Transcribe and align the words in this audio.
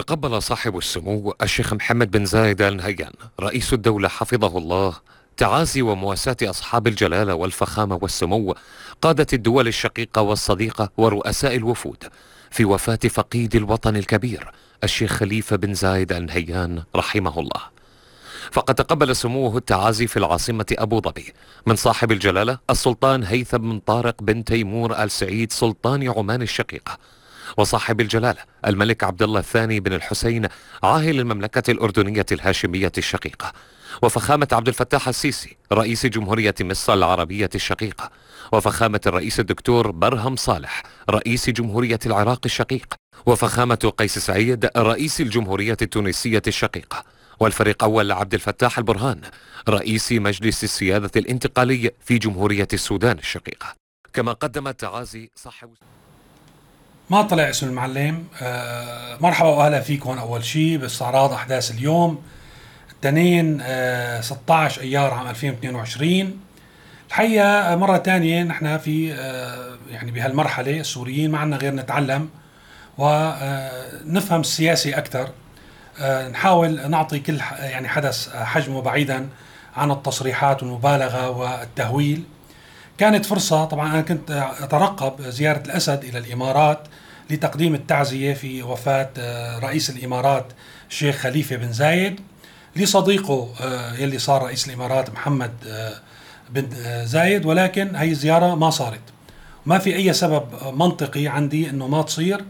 تقبل 0.00 0.42
صاحب 0.42 0.78
السمو 0.78 1.34
الشيخ 1.42 1.72
محمد 1.72 2.10
بن 2.10 2.24
زايد 2.24 2.62
آل 2.62 2.76
نهيان 2.76 3.12
رئيس 3.40 3.72
الدولة 3.72 4.08
حفظه 4.08 4.58
الله 4.58 4.94
تعازي 5.36 5.82
ومواساة 5.82 6.36
أصحاب 6.42 6.86
الجلالة 6.86 7.34
والفخامة 7.34 7.98
والسمو 8.02 8.54
قادة 9.02 9.26
الدول 9.32 9.68
الشقيقة 9.68 10.22
والصديقة 10.22 10.90
ورؤساء 10.96 11.56
الوفود. 11.56 12.04
في 12.50 12.64
وفاة 12.64 12.98
فقيد 13.10 13.56
الوطن 13.56 13.96
الكبير 13.96 14.52
الشيخ 14.84 15.12
خليفة 15.12 15.56
بن 15.56 15.74
زايد 15.74 16.12
آل 16.12 16.26
نهيان 16.26 16.82
رحمه 16.96 17.40
الله. 17.40 17.60
فقد 18.52 18.74
تقبل 18.74 19.16
سموه 19.16 19.56
التعازي 19.56 20.06
في 20.06 20.16
العاصمة 20.16 20.66
أبو 20.72 21.00
ظبي. 21.00 21.32
من 21.66 21.76
صاحب 21.76 22.12
الجلالة 22.12 22.58
السلطان 22.70 23.24
هيثم 23.24 23.58
بن 23.58 23.78
طارق 23.78 24.22
بن 24.22 24.44
تيمور 24.44 25.02
آل 25.02 25.10
سعيد 25.10 25.52
سلطان 25.52 26.08
عمان 26.08 26.42
الشقيقة. 26.42 26.98
وصاحب 27.56 28.00
الجلالة 28.00 28.42
الملك 28.66 29.04
عبد 29.04 29.22
الله 29.22 29.40
الثاني 29.40 29.80
بن 29.80 29.92
الحسين 29.92 30.48
عاهل 30.82 31.20
المملكة 31.20 31.70
الأردنية 31.70 32.26
الهاشمية 32.32 32.92
الشقيقة. 32.98 33.52
وفخامة 34.02 34.48
عبد 34.52 34.68
الفتاح 34.68 35.08
السيسي 35.08 35.56
رئيس 35.72 36.06
جمهورية 36.06 36.54
مصر 36.60 36.94
العربية 36.94 37.50
الشقيقة. 37.54 38.10
وفخامة 38.52 39.00
الرئيس 39.06 39.40
الدكتور 39.40 39.90
برهم 39.90 40.36
صالح 40.36 40.82
رئيس 41.10 41.50
جمهورية 41.50 41.98
العراق 42.06 42.40
الشقيق. 42.44 42.94
وفخامة 43.26 43.92
قيس 43.98 44.18
سعيد 44.18 44.68
رئيس 44.76 45.20
الجمهورية 45.20 45.76
التونسية 45.82 46.42
الشقيقة. 46.46 47.04
والفريق 47.40 47.84
أول 47.84 48.12
عبد 48.12 48.34
الفتاح 48.34 48.78
البرهان 48.78 49.20
رئيس 49.68 50.12
مجلس 50.12 50.64
السيادة 50.64 51.10
الانتقالي 51.16 51.90
في 52.04 52.18
جمهورية 52.18 52.68
السودان 52.72 53.18
الشقيقة. 53.18 53.74
كما 54.12 54.32
قدم 54.32 54.70
تعازي 54.70 55.30
صاحب 55.34 55.70
ما 57.10 57.22
طلع 57.22 57.50
اسم 57.50 57.66
المعلم. 57.68 58.24
آه 58.42 59.16
مرحبا 59.20 59.48
واهلا 59.48 59.80
فيكم. 59.80 60.18
أول 60.18 60.44
شيء 60.44 60.76
باستعراض 60.78 61.32
أحداث 61.32 61.70
اليوم. 61.70 62.22
الاثنين 62.90 63.58
آه 63.62 64.20
16 64.20 64.82
أيار 64.82 65.14
عام 65.14 65.26
2022 65.28 66.40
الحقيقة 67.08 67.76
مرة 67.76 67.98
ثانية 67.98 68.42
نحن 68.42 68.78
في 68.78 69.14
آه 69.14 69.76
يعني 69.90 70.10
بهالمرحلة 70.10 70.80
السوريين 70.80 71.30
ما 71.30 71.38
عندنا 71.38 71.56
غير 71.60 71.74
نتعلم 71.74 72.28
ونفهم 72.98 74.40
السياسي 74.40 74.94
أكثر 74.98 75.28
آه 76.00 76.28
نحاول 76.28 76.90
نعطي 76.90 77.18
كل 77.18 77.38
يعني 77.58 77.88
حدث 77.88 78.36
حجمه 78.36 78.82
بعيدا 78.82 79.28
عن 79.76 79.90
التصريحات 79.90 80.62
والمبالغة 80.62 81.30
والتهويل. 81.30 82.24
كانت 83.00 83.26
فرصة 83.26 83.64
طبعا 83.64 83.92
أنا 83.92 84.00
كنت 84.00 84.30
أترقب 84.60 85.22
زيارة 85.22 85.62
الأسد 85.66 86.04
إلى 86.04 86.18
الإمارات 86.18 86.78
لتقديم 87.30 87.74
التعزية 87.74 88.34
في 88.34 88.62
وفاة 88.62 89.10
آه، 89.18 89.58
رئيس 89.58 89.90
الإمارات 89.90 90.46
الشيخ 90.90 91.16
خليفة 91.16 91.56
بن 91.56 91.72
زايد 91.72 92.20
لصديقه 92.76 93.48
آه، 93.60 93.94
يلي 93.94 94.18
صار 94.18 94.42
رئيس 94.42 94.68
الإمارات 94.68 95.10
محمد 95.10 95.50
آه، 95.66 95.92
بن 96.50 96.68
زايد. 97.06 97.46
ولكن 97.46 97.96
هي 97.96 98.10
الزيارة 98.10 98.54
ما 98.54 98.70
صارت. 98.70 99.00
ما 99.66 99.78
في 99.78 99.96
أي 99.96 100.12
سبب 100.12 100.44
منطقي 100.72 101.28
عندي 101.28 101.70
أنه 101.70 101.88
ما 101.88 102.02
تصير 102.02 102.44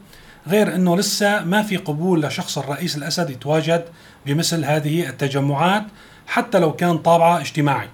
غير 0.49 0.75
أنه 0.75 0.97
لسه 0.97 1.45
ما 1.45 1.63
في 1.63 1.77
قبول 1.77 2.23
لشخص 2.23 2.59
الرئيس 2.59 2.97
الأسد 2.97 3.31
يتواجد 3.31 3.85
بمثل 4.27 4.65
هذه 4.65 5.09
التجمعات 5.09 5.85
حتى 6.27 6.59
لو 6.59 6.73
كان 6.73 6.99
طابعة 6.99 7.41
اجتماعي. 7.41 7.89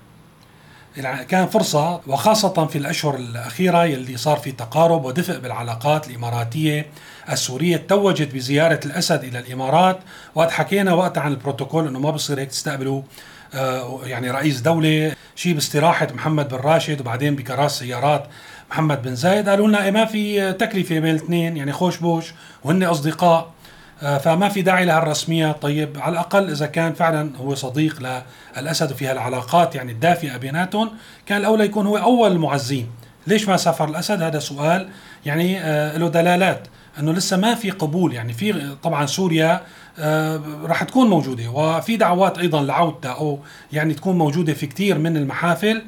كان 1.03 1.47
فرصة 1.47 2.01
وخاصة 2.07 2.67
في 2.67 2.79
الأشهر 2.79 3.15
الأخيرة 3.15 3.85
يلي 3.85 4.17
صار 4.17 4.37
في 4.37 4.53
تقارب 4.53 5.05
ودفء 5.05 5.39
بالعلاقات 5.39 6.09
الإماراتية 6.09 6.87
السورية 7.33 7.77
توجت 7.77 8.35
بزيارة 8.35 8.81
الأسد 8.87 9.25
إلى 9.25 9.39
الإمارات 9.39 9.99
وقت 10.35 10.51
حكينا 10.51 10.95
وقتها 10.95 11.21
عن 11.21 11.31
البروتوكول 11.33 11.89
أنه 11.89 11.99
ما 11.99 12.11
بصير 12.11 12.41
هيك 12.41 12.49
تستقبلوا 12.49 13.03
آه، 13.55 14.01
يعني 14.05 14.31
رئيس 14.31 14.61
دولة 14.61 15.13
شيء 15.37 15.55
باستراحة 15.55 16.09
محمد 16.15 16.49
بن 16.49 16.57
راشد 16.57 17.01
وبعدين 17.01 17.37
بكراس 17.37 17.79
سيارات 17.79 18.27
محمد 18.71 19.03
بن 19.03 19.15
زايد 19.15 19.49
قالوا 19.49 19.69
لنا 19.69 19.85
إيه 19.85 19.91
ما 19.91 20.05
في 20.05 20.53
تكلفة 20.53 20.99
بين 20.99 21.11
الاثنين 21.11 21.57
يعني 21.57 21.73
خوش 21.73 21.97
بوش 21.97 22.35
وهن 22.65 22.83
أصدقاء. 22.83 23.56
فما 24.01 24.49
في 24.49 24.63
داعي 24.63 24.85
لها 24.85 24.99
الرسمية. 24.99 25.53
طيب 25.53 25.99
على 26.01 26.13
الأقل 26.13 26.51
إذا 26.51 26.67
كان 26.67 26.93
فعلا 26.93 27.31
هو 27.37 27.55
صديق 27.55 28.23
للأسد 28.57 28.93
وفي 28.93 29.07
هالعلاقات 29.07 29.75
يعني 29.75 29.93
الدافئة 29.93 30.37
بيناتهم 30.37 30.91
كان 31.27 31.39
الأولى 31.39 31.65
يكون 31.65 31.87
هو 31.87 31.97
أول 31.99 32.33
المعزين 32.33 32.87
ليش 33.27 33.49
ما 33.49 33.57
سافر 33.57 33.89
الأسد؟ 33.89 34.23
هذا 34.23 34.39
سؤال 34.39 34.89
يعني 35.27 35.61
آه 35.61 35.99
له 35.99 36.09
دلالات 36.09 36.69
إنه 36.99 37.13
لسه 37.13 37.37
ما 37.37 37.55
في 37.55 37.71
قبول. 37.71 38.15
يعني 38.15 38.33
في 38.33 38.77
طبعا 38.83 39.07
سوريا 39.07 39.61
آه 39.99 40.41
راح 40.63 40.83
تكون 40.83 41.11
موجودة 41.11 41.49
وفي 41.51 41.97
دعوات 41.97 42.39
أيضا 42.39 42.63
لعودتها 42.63 43.13
أو 43.13 43.39
يعني 43.73 43.95
تكون 43.95 44.19
موجودة 44.19 44.55
في 44.55 44.67
كثير 44.67 44.99
من 44.99 45.17
المحافل. 45.17 45.83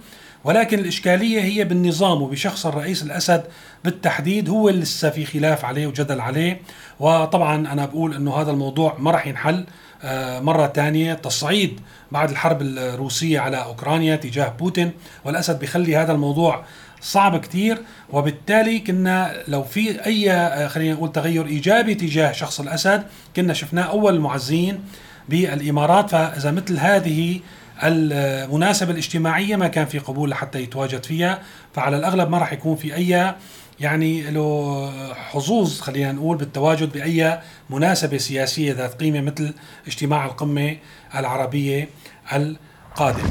ولكن 0.48 0.78
الإشكالية 0.78 1.40
هي 1.40 1.64
بالنظام 1.64 2.22
وبشخص 2.22 2.66
الرئيس 2.66 3.02
الأسد 3.02 3.44
بالتحديد 3.84 4.48
هو 4.48 4.68
اللي 4.68 4.80
لسه 4.80 5.10
في 5.10 5.24
خلاف 5.24 5.64
عليه 5.64 5.86
وجدل 5.86 6.20
عليه. 6.20 6.60
وطبعا 7.00 7.72
أنا 7.72 7.86
بقول 7.86 8.14
أنه 8.14 8.34
هذا 8.34 8.50
الموضوع 8.50 8.96
ما 8.98 9.10
راح 9.10 9.26
ينحل 9.26 9.66
آه، 10.02 10.40
مرة 10.40 10.66
ثانية 10.66 11.14
تصعيد 11.14 11.80
بعد 12.12 12.30
الحرب 12.30 12.62
الروسية 12.62 13.40
على 13.40 13.56
أوكرانيا 13.56 14.16
تجاه 14.16 14.48
بوتين 14.48 14.92
والأسد 15.24 15.58
بيخلي 15.58 15.96
هذا 15.96 16.12
الموضوع 16.12 16.64
صعب 17.00 17.40
كتير. 17.40 17.78
وبالتالي 18.10 18.78
كنا 18.78 19.34
لو 19.48 19.62
في 19.62 20.06
أي 20.06 20.32
آه، 20.32 20.68
خلينا 20.68 20.94
نقول 20.94 21.12
تغير 21.12 21.46
إيجابي 21.46 21.94
تجاه 21.94 22.32
شخص 22.32 22.60
الأسد 22.60 23.02
كنا 23.36 23.52
شفناه 23.52 23.82
أول 23.82 24.14
المعزين 24.14 24.80
بالإمارات. 25.28 26.10
فإذا 26.10 26.50
مثل 26.50 26.78
هذه 26.78 27.40
المناسبة 27.82 28.90
الاجتماعية 28.90 29.56
ما 29.56 29.68
كان 29.68 29.86
في 29.86 29.98
قبول 29.98 30.30
لحتى 30.30 30.62
يتواجد 30.62 31.04
فيها 31.04 31.42
فعلى 31.74 31.96
الأغلب 31.96 32.30
ما 32.30 32.38
راح 32.38 32.52
يكون 32.52 32.76
في 32.76 32.94
أي 32.94 33.34
يعني 33.80 34.30
له 34.30 34.90
حظوظ 35.14 35.80
خلينا 35.80 36.12
نقول 36.12 36.36
بالتواجد 36.36 36.92
بأي 36.92 37.40
مناسبة 37.70 38.18
سياسية 38.18 38.72
ذات 38.72 38.94
قيمة 38.94 39.20
مثل 39.20 39.54
اجتماع 39.86 40.24
القمة 40.24 40.76
العربية 41.14 41.88
القادم 42.32 43.24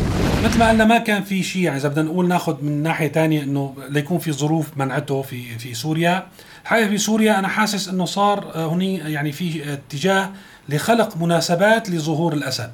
مثل 0.44 0.59
ما 0.59 0.69
قلنا 0.69 0.86
ما 0.86 0.97
كان 0.97 1.24
في 1.24 1.44
شيء 1.44 1.62
يعني 1.62 1.78
إذا 1.78 1.90
بدنا 1.90 2.06
نقول 2.06 2.28
ناخذ 2.28 2.63
من 2.63 2.84
ناحية 2.84 3.07
ثانية 3.07 3.44
إنه 3.44 3.75
ليكون 3.90 4.19
في 4.19 4.31
ظروف 4.31 4.78
منعته 4.78 5.22
في 5.22 5.59
في 5.59 5.74
سوريا. 5.74 6.28
الحقيقة 6.63 6.90
في 6.90 6.97
سوريا 6.97 7.40
أنا 7.40 7.47
حاسس 7.47 7.88
إنه 7.88 8.06
صار 8.06 8.52
هني 8.56 8.97
يعني 8.97 9.31
في 9.31 9.74
اتجاه 9.74 10.31
لخلق 10.69 11.18
مناسبات 11.18 11.90
لظهور 11.90 12.34
الأسد. 12.34 12.72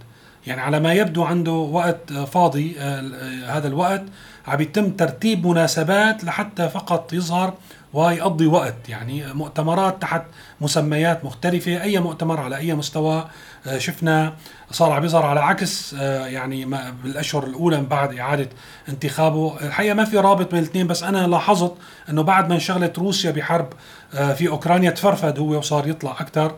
يعني 0.47 0.61
على 0.61 0.79
ما 0.79 0.93
يبدو 0.93 1.23
عنده 1.23 1.51
وقت 1.51 2.13
فاضي 2.13 2.75
آه، 2.79 2.99
آه، 2.99 3.57
هذا 3.57 3.67
الوقت 3.67 4.03
عم 4.47 4.61
يتم 4.61 4.89
ترتيب 4.89 5.47
مناسبات 5.47 6.23
لحتى 6.23 6.69
فقط 6.69 7.13
يظهر 7.13 7.53
ويقضي 7.93 8.47
وقت. 8.47 8.89
يعني 8.89 9.33
مؤتمرات 9.33 10.01
تحت 10.01 10.23
مسميات 10.61 11.25
مختلفة. 11.25 11.81
أي 11.81 11.99
مؤتمر 11.99 12.39
على 12.39 12.57
أي 12.57 12.73
مستوى 12.73 13.27
آه، 13.67 13.77
شفنا 13.77 14.33
صار 14.71 14.91
عم 14.91 15.05
يظهر 15.05 15.25
على 15.25 15.39
عكس 15.39 15.93
يعني 15.93 16.65
بالأشهر 17.03 17.43
الأولى 17.43 17.77
من 17.77 17.85
بعد 17.85 18.15
إعادة 18.19 18.49
انتخابه. 18.89 19.57
الحقيقة 19.61 19.93
ما 19.93 20.05
في 20.05 20.17
رابط 20.17 20.51
بين 20.51 20.59
الاثنين 20.59 20.87
بس 20.87 21.03
أنا 21.03 21.27
لاحظت 21.27 21.73
أنه 22.09 22.21
بعد 22.21 22.49
ما 22.49 22.55
انشغلت 22.55 22.99
روسيا 22.99 23.31
بحرب 23.31 23.73
في 24.11 24.47
أوكرانيا 24.47 24.89
تفرفد 24.89 25.39
هو 25.39 25.57
وصار 25.57 25.87
يطلع 25.87 26.11
أكثر 26.11 26.55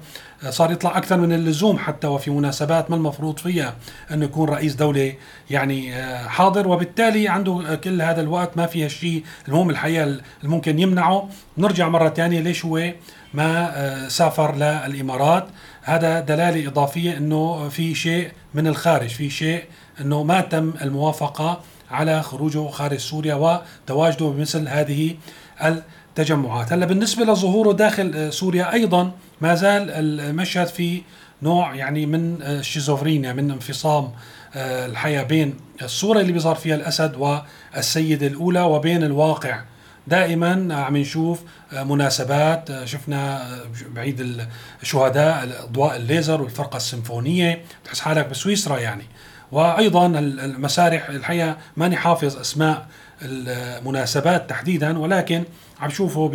صار 0.50 0.72
يطلع 0.72 0.97
أكثر 0.97 1.18
من 1.18 1.34
اللزوم 1.34 1.78
حتى 1.78 2.07
وفي 2.07 2.31
مناسبات 2.31 2.90
ما 2.90 2.95
المفروض 2.95 3.40
فيها 3.40 3.75
إنه 4.12 4.25
يكون 4.25 4.50
رئيس 4.50 4.75
دولة 4.75 5.13
يعني 5.50 5.95
آه، 5.95 6.28
حاضر. 6.28 6.68
وبالتالي 6.68 7.28
عنده 7.28 7.79
كل 7.84 8.01
هذا 8.01 8.22
الوقت 8.22 8.57
ما 8.57 8.66
فيها 8.66 8.88
شيء 8.88 9.24
المهم 9.47 9.69
الحقيقة 9.69 10.18
الممكن 10.44 10.79
يمنعه. 10.79 11.25
نرجع 11.58 11.90
مرة 11.90 12.09
ثانية 12.09 12.40
ليش 12.40 12.66
هو 12.66 12.91
ما 13.34 13.72
آه، 13.75 14.08
سافر 14.08 14.56
للإمارات. 14.56 15.47
هذا 15.81 16.19
دلالة 16.19 16.68
إضافية 16.68 17.18
إنه 17.18 17.69
في 17.69 17.95
شيء 17.95 18.31
من 18.54 18.68
الخارج 18.68 19.10
في 19.10 19.30
شيء 19.30 19.63
إنه 20.01 20.24
ما 20.24 20.42
تم 20.42 20.74
الموافقة 20.81 21.62
على 21.92 22.24
خروجه 22.24 22.68
خارج 22.69 22.98
سوريا 22.98 23.36
وتواجده 23.36 24.25
بمثل 24.25 24.68
هذه 24.68 25.16
التجمعات. 25.62 26.74
هلا 26.74 26.86
بالنسبة 26.86 27.25
لظهوره 27.25 27.72
داخل 27.72 28.12
آه، 28.16 28.30
سوريا 28.30 28.74
أيضا 28.74 29.12
ما 29.42 29.56
زال 29.56 29.89
المشهد 29.92 30.68
في 30.68 31.01
نوع 31.42 31.75
يعني 31.75 32.06
من 32.06 32.42
الشيزوفرينيا 32.42 33.33
من 33.33 33.51
انفصام 33.51 34.12
آه، 34.56 34.86
الحياة 34.86 35.24
بين 35.24 35.54
الصورة 35.81 36.19
اللي 36.19 36.31
بيظهر 36.31 36.56
فيها 36.56 36.75
الأسد 36.75 37.16
والسيدة 37.16 38.27
الأولى 38.27 38.62
وبين 38.62 39.04
الواقع. 39.04 39.62
دائما 40.07 40.75
عم 40.75 40.98
نشوف 40.98 41.42
آه، 41.74 41.84
مناسبات. 41.84 42.72
آه، 42.72 42.86
شفنا 42.86 43.48
بعيد 43.96 44.48
الشهداء 44.81 45.63
اضواء 45.63 45.96
الليزر 45.96 46.42
والفرقة 46.42 46.78
السيمفونية. 46.78 47.62
بتحس 47.84 48.00
حالك 48.00 48.28
بسويسرا 48.30 48.80
يعني. 48.80 49.04
وأيضا 49.52 50.06
المسارح 50.19 51.10
الحقيقة 51.10 51.57
ماني 51.78 51.96
حافظ 51.96 52.38
أسماء 52.38 52.88
المناسبات 53.22 54.50
تحديدا 54.50 55.00
ولكن 55.00 55.44
عم 55.81 55.90
شوفه 55.90 56.31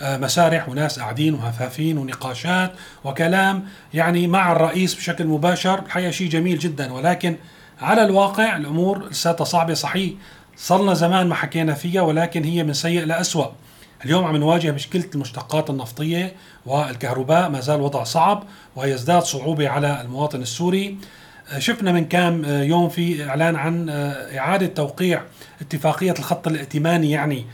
بمسارح 0.00 0.68
وناس 0.68 0.98
قاعدين 0.98 1.34
وهفافين 1.34 1.98
ونقاشات 1.98 2.72
وكلام 3.04 3.64
يعني 3.94 4.26
مع 4.26 4.52
الرئيس 4.52 4.94
بشكل 4.94 5.26
مباشر. 5.26 5.78
الحقيقة 5.78 6.10
شيء 6.10 6.28
جميل 6.28 6.58
جدا. 6.58 6.92
ولكن 6.92 7.36
على 7.80 8.04
الواقع 8.04 8.56
الأمور 8.56 9.08
لساتها 9.08 9.44
صعبة. 9.44 9.74
صحيح 9.74 10.12
صرنا 10.62 10.94
زمان 10.94 11.26
ما 11.26 11.34
حكينا 11.34 11.74
فيها 11.74 12.02
ولكن 12.02 12.44
هي 12.44 12.64
من 12.64 12.72
سيء 12.72 13.04
لأسوأ. 13.04 13.46
اليوم 14.04 14.24
عم 14.24 14.36
نواجه 14.36 14.70
مشكلة 14.72 15.04
المشتقات 15.14 15.70
النفطية 15.70 16.32
والكهرباء 16.66 17.48
ما 17.48 17.60
زال 17.60 17.80
وضع 17.80 18.04
صعب 18.04 18.44
ويزداد 18.76 19.22
صعوبة 19.22 19.68
على 19.68 20.00
المواطن 20.00 20.42
السوري. 20.42 20.96
شفنا 21.58 21.92
من 21.92 22.04
كام 22.04 22.44
يوم 22.44 22.88
في 22.88 23.28
إعلان 23.28 23.56
عن 23.56 23.88
إعادة 24.38 24.66
توقيع 24.66 25.22
اتفاقية 25.60 26.14
الخط 26.18 26.48
الائتماني 26.48 27.10
يعني 27.10 27.44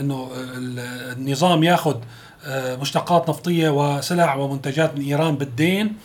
إنه 0.00 0.30
النظام 1.16 1.64
ياخذ 1.64 1.96
مشتقات 2.80 3.30
نفطية 3.30 3.68
وسلع 3.68 4.34
ومنتجات 4.34 4.98
من 4.98 5.04
إيران 5.04 5.36
بالدين. 5.36 5.96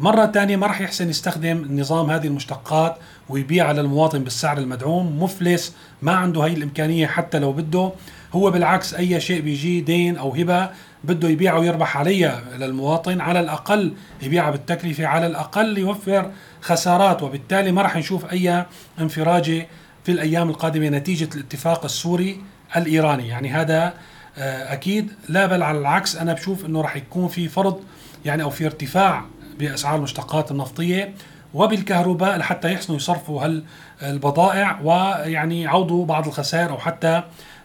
مرة 0.00 0.26
ثانية 0.26 0.56
ما 0.56 0.66
راح 0.66 0.80
يحسن 0.80 1.08
يستخدم 1.08 1.56
النظام 1.56 2.10
هذه 2.10 2.26
المشتقات 2.26 2.96
ويبيعها 3.28 3.72
للمواطن 3.72 4.24
بالسعر 4.24 4.58
المدعوم. 4.58 5.22
مفلس 5.22 5.74
ما 6.02 6.12
عنده 6.12 6.42
هي 6.42 6.52
الإمكانية 6.52 7.06
حتى 7.06 7.38
لو 7.38 7.52
بده. 7.52 7.92
هو 8.32 8.50
بالعكس 8.50 8.94
أي 8.94 9.20
شيء 9.20 9.40
بيجي 9.40 9.80
دين 9.80 10.16
أو 10.16 10.34
هبة 10.34 10.70
بده 11.04 11.28
يبيعه 11.28 11.58
ويربح 11.58 11.96
عليها 11.96 12.42
للمواطن. 12.58 13.20
على 13.20 13.40
الأقل 13.40 13.92
يبيعها 14.22 14.50
بالتكلفة 14.50 15.06
على 15.06 15.26
الأقل 15.26 15.78
يوفر 15.78 16.30
خسارات. 16.60 17.22
وبالتالي 17.22 17.72
ما 17.72 17.82
راح 17.82 17.96
نشوف 17.96 18.32
أي 18.32 18.64
انفراجة 19.00 19.66
في 20.04 20.12
الأيام 20.12 20.50
القادمة 20.50 20.88
نتيجة 20.88 21.28
الاتفاق 21.34 21.84
السوري 21.84 22.40
الإيراني. 22.76 23.28
يعني 23.28 23.50
هذا 23.50 23.94
آه، 24.38 24.72
أكيد 24.72 25.12
لا 25.28 25.46
بل 25.46 25.62
على 25.62 25.78
العكس. 25.78 26.16
أنا 26.16 26.32
بشوف 26.32 26.66
أنه 26.66 26.80
راح 26.80 26.96
يكون 26.96 27.28
في 27.28 27.48
فرض 27.48 27.80
يعني 28.24 28.42
أو 28.42 28.50
في 28.50 28.66
ارتفاع 28.66 29.24
بأسعار 29.58 29.96
المشتقات 29.96 30.50
النفطيه 30.50 31.14
وبالكهرباء 31.54 32.36
لحتى 32.36 32.72
يحسنوا 32.72 32.96
يصرفوا 32.96 33.62
هالبضائع 34.00 34.80
ويعني 34.84 35.62
يعوضوا 35.62 36.06
بعض 36.06 36.26
الخسائر 36.26 36.70
أو 36.70 36.78
حتى 36.78 37.22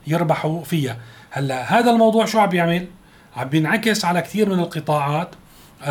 يربحوا 0.07 0.63
فيها. 0.63 0.98
هلا 1.31 1.80
هذا 1.80 1.92
الموضوع 1.92 2.25
شو 2.25 2.40
عم 2.40 2.50
بيعمل؟ 2.50 2.88
عم 3.36 3.50
بينعكس 3.50 4.06
على 4.06 4.22
كثير 4.22 4.50
من 4.50 4.60
القطاعات. 4.60 5.30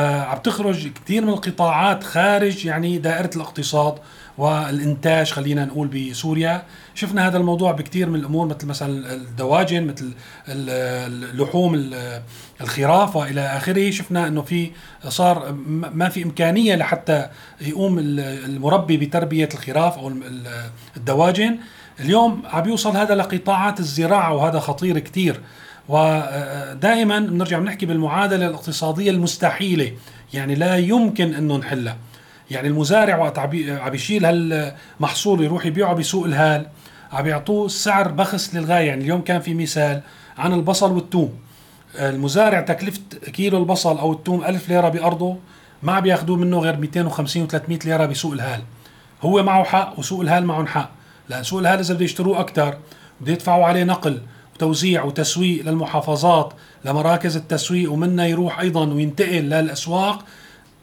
عم 0.00 0.38
تخرج 0.38 0.88
كثير 0.88 1.22
من 1.22 1.28
القطاعات 1.28 2.04
خارج 2.04 2.66
يعني 2.66 2.98
دائرة 2.98 3.30
الاقتصاد 3.36 3.94
والإنتاج 4.38 5.30
خلينا 5.30 5.64
نقول 5.64 5.88
بسوريا. 5.88 6.62
شفنا 6.94 7.28
هذا 7.28 7.38
الموضوع 7.38 7.72
بكثير 7.72 8.08
من 8.08 8.20
الأمور 8.20 8.46
مثل 8.46 8.66
مثلا 8.66 9.14
الدواجن 9.14 9.86
مثل 9.86 10.12
اللحوم 10.48 11.90
الخراف 12.60 13.16
والى 13.16 13.40
آخره. 13.40 13.90
شفنا 13.90 14.28
إنه 14.28 14.42
في 14.42 14.70
صار 15.08 15.52
ما 15.94 16.08
في 16.08 16.22
إمكانية 16.22 16.74
لحتى 16.74 17.28
يقوم 17.60 17.98
المربي 17.98 18.96
بتربية 18.96 19.48
الخراف 19.54 19.98
أو 19.98 20.12
الدواجن. 20.96 21.58
اليوم 22.00 22.42
عم 22.46 22.68
يوصل 22.68 22.96
هذا 22.96 23.14
لقطاعات 23.14 23.80
الزراعة 23.80 24.34
وهذا 24.34 24.58
خطير 24.58 24.98
كثير 24.98 25.40
ودائما 25.92 27.18
بنرجع 27.18 27.58
بنحكي 27.58 27.86
بالمعادلة 27.86 28.46
الاقتصادية 28.46 29.10
المستحيلة. 29.10 29.92
يعني 30.34 30.54
لا 30.54 30.76
يمكن 30.76 31.34
إنه 31.34 31.56
نحلها. 31.56 31.96
يعني 32.50 32.68
المزارع 32.68 33.16
وقت 33.18 33.38
عم 33.38 33.94
يشيل 33.94 34.26
هالمحصول 34.26 35.44
يروح 35.44 35.66
يبيعه 35.66 35.94
بسوق 35.94 36.24
الهال 36.24 36.66
عم 37.12 37.26
يعطوه 37.26 37.68
سعر 37.68 38.08
بخس 38.08 38.54
للغاية. 38.54 38.86
يعني 38.86 39.04
اليوم 39.04 39.20
كان 39.20 39.40
في 39.40 39.54
مثال 39.54 40.00
عن 40.38 40.52
البصل 40.52 40.92
والثوم. 40.92 41.38
المزارع 41.94 42.60
تكلفة 42.60 43.00
كيلو 43.32 43.58
البصل 43.58 43.98
أو 43.98 44.12
الثوم 44.12 44.44
ألف 44.44 44.68
ليرة 44.68 44.88
بأرضه 44.88 45.36
ما 45.82 45.92
عم 45.92 46.06
ياخذوه 46.06 46.36
منه 46.36 46.58
غير 46.58 46.76
250 46.76 47.48
و300 47.48 47.86
ليرة 47.86 48.06
بسوق 48.06 48.32
الهال. 48.32 48.60
هو 49.22 49.42
معه 49.42 49.64
حق 49.64 49.98
وسوق 49.98 50.20
الهال 50.20 50.46
معهم 50.46 50.66
حق. 50.66 50.90
لأن 51.28 51.42
سوق 51.42 51.60
الهال 51.60 51.78
إذا 51.78 51.94
بده 51.94 52.04
يشتروه 52.04 52.40
أكثر 52.40 52.78
بده 53.20 53.32
يدفعوا 53.32 53.64
عليه 53.64 53.84
نقل 53.84 54.20
وتوزيع 54.62 55.04
وتسويق 55.04 55.64
للمحافظات 55.66 56.52
لمراكز 56.84 57.36
التسويق 57.36 57.92
ومنها 57.92 58.26
يروح 58.26 58.60
أيضا 58.60 58.86
وينتقل 58.86 59.42
للأسواق. 59.42 60.24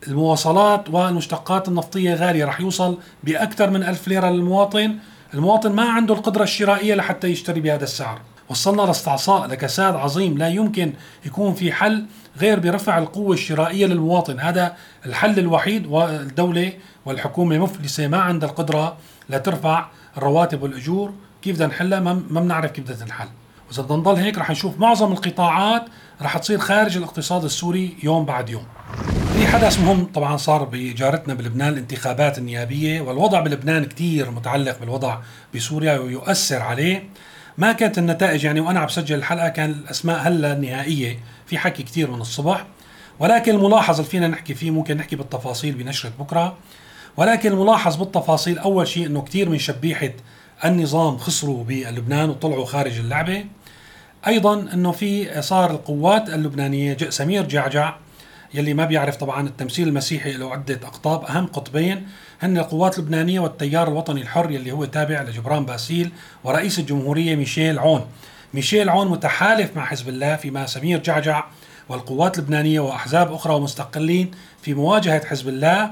المواصلات 0.07 0.89
والمشتقات 0.89 1.67
النفطية 1.67 2.13
غالية 2.13 2.45
رح 2.45 2.61
يوصل 2.61 2.97
بأكثر 3.23 3.69
من 3.69 3.83
ألف 3.83 4.07
ليرة 4.07 4.29
للمواطن. 4.29 4.95
المواطن 5.33 5.71
ما 5.71 5.89
عنده 5.89 6.13
القدرة 6.13 6.43
الشرائية 6.43 6.95
لحتى 6.95 7.27
يشتري 7.27 7.59
بهذا 7.61 7.83
السعر. 7.83 8.21
وصلنا 8.49 8.81
لاستعصاء 8.81 9.47
لكساد 9.47 9.95
عظيم 9.95 10.37
لا 10.37 10.49
يمكن 10.49 10.93
يكون 11.25 11.53
في 11.53 11.71
حل 11.71 12.05
غير 12.39 12.59
برفع 12.59 12.97
القوة 12.97 13.33
الشرائية 13.33 13.85
للمواطن. 13.85 14.39
هذا 14.39 14.75
الحل 15.05 15.39
الوحيد 15.39 15.85
والدولة 15.87 16.73
والحكومة 17.05 17.57
مفلسة 17.57 18.07
ما 18.07 18.17
عندها 18.17 18.49
القدرة 18.49 18.97
لترفع 19.29 19.87
الرواتب 20.17 20.63
والأجور. 20.63 21.13
كيف 21.41 21.55
بدنا 21.55 21.67
نحلها؟ 21.67 21.99
ما 21.99 22.13
بنعرف 22.41 22.71
كيف 22.71 22.83
بدها 22.83 22.95
تنحل 22.95 23.27
وإذا 23.69 23.83
بدنا 23.83 23.97
نضل 23.97 24.15
هيك 24.15 24.37
رح 24.37 24.51
نشوف 24.51 24.79
معظم 24.79 25.11
القطاعات 25.11 25.85
رح 26.21 26.37
تصير 26.37 26.59
خارج 26.59 26.97
الاقتصاد 26.97 27.43
السوري 27.43 27.97
يوم 28.03 28.25
بعد 28.25 28.49
يوم. 28.49 28.63
في 29.33 29.47
حدث 29.47 29.79
مهم 29.79 30.05
طبعا 30.05 30.37
صار 30.37 30.63
بجارتنا 30.63 31.33
بلبنان 31.33 31.73
الانتخابات 31.73 32.37
النيابية 32.37 33.01
والوضع 33.01 33.39
بلبنان 33.39 33.85
كتير 33.85 34.31
متعلق 34.31 34.79
بالوضع 34.79 35.17
بسوريا 35.55 35.97
ويؤثر 35.97 36.61
عليه. 36.61 37.09
ما 37.57 37.71
كانت 37.71 37.97
النتائج 37.97 38.43
يعني 38.43 38.59
وأنا 38.59 38.79
عم 38.79 38.85
بسجل 38.85 39.15
الحلقة 39.15 39.49
كان 39.49 39.69
الأسماء 39.71 40.19
هلأ 40.27 40.53
النهائيه 40.53 41.19
في 41.45 41.57
حكي 41.57 41.83
كثير 41.83 42.11
من 42.11 42.21
الصبح. 42.21 42.65
ولكن 43.19 43.55
الملاحظ 43.55 43.99
اللي 43.99 44.09
فينا 44.09 44.27
نحكي 44.27 44.53
فيه 44.53 44.71
ممكن 44.71 44.97
نحكي 44.97 45.15
بالتفاصيل 45.15 45.73
بنشرة 45.73 46.11
بكرة. 46.19 46.57
ولكن 47.17 47.51
الملاحظ 47.51 47.95
بالتفاصيل 47.95 48.57
أول 48.57 48.87
شيء 48.87 49.05
إنه 49.05 49.21
كثير 49.21 49.49
من 49.49 49.57
شبيحة 49.57 50.11
النظام 50.65 51.17
خسروا 51.17 51.63
بلبنان 51.63 52.29
وطلعوا 52.29 52.65
خارج 52.65 52.99
اللعبة. 52.99 53.45
أيضا 54.27 54.67
إنه 54.73 54.91
في 54.91 55.41
صار 55.41 55.71
القوات 55.71 56.29
اللبنانية 56.29 56.97
سمير 57.09 57.47
جعجع 57.47 57.95
يلي 58.53 58.73
ما 58.73 58.85
بيعرف 58.85 59.15
طبعا 59.15 59.47
التمثيل 59.47 59.87
المسيحي 59.87 60.33
له 60.33 60.51
عدة 60.51 60.79
أقطاب 60.87 61.23
أهم 61.23 61.45
قطبين 61.45 62.07
هن 62.41 62.57
القوات 62.57 62.99
اللبنانية 62.99 63.39
والتيار 63.39 63.87
الوطني 63.87 64.21
الحر 64.21 64.51
يلي 64.51 64.71
هو 64.71 64.85
تابع 64.85 65.21
لجبران 65.21 65.65
باسيل 65.65 66.11
ورئيس 66.43 66.79
الجمهورية 66.79 67.35
ميشيل 67.35 67.79
عون. 67.79 68.05
ميشيل 68.53 68.89
عون 68.89 69.07
متحالف 69.07 69.77
مع 69.77 69.85
حزب 69.85 70.09
الله 70.09 70.35
فيما 70.35 70.65
سمير 70.65 70.99
جعجع 71.03 71.43
والقوات 71.89 72.39
اللبنانية 72.39 72.79
وأحزاب 72.79 73.33
أخرى 73.33 73.53
ومستقلين 73.53 74.31
في 74.61 74.73
مواجهة 74.73 75.25
حزب 75.25 75.47
الله. 75.49 75.91